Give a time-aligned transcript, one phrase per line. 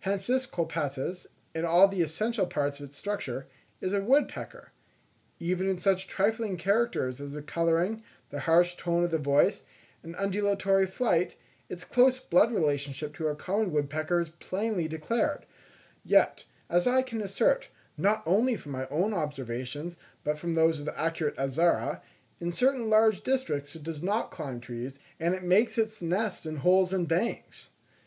[0.00, 3.48] Hence this Colaptes, in all the essential parts of its structure,
[3.82, 4.72] is a woodpecker.
[5.38, 9.64] Even in such trifling characters as the colouring, the harsh tone of the voice,
[10.02, 11.36] and undulatory flight,
[11.68, 15.44] its close blood relationship to our common woodpecker is plainly declared;
[16.02, 20.86] yet, as I can assert, not only from my own observations, but from those of
[20.86, 22.00] the accurate Azara,
[22.40, 26.56] in certain large districts it does not climb trees, and it makes its nest in
[26.56, 27.68] holes in banks!